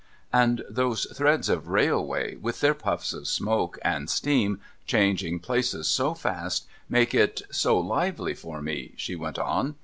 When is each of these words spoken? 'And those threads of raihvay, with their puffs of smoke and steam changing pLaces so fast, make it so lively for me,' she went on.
'And 0.33 0.63
those 0.67 1.05
threads 1.13 1.47
of 1.47 1.65
raihvay, 1.67 2.41
with 2.41 2.59
their 2.59 2.73
puffs 2.73 3.13
of 3.13 3.27
smoke 3.27 3.77
and 3.83 4.09
steam 4.09 4.59
changing 4.87 5.37
pLaces 5.41 5.87
so 5.87 6.15
fast, 6.15 6.65
make 6.89 7.13
it 7.13 7.43
so 7.51 7.77
lively 7.77 8.33
for 8.33 8.63
me,' 8.63 8.93
she 8.97 9.15
went 9.15 9.37
on. 9.37 9.75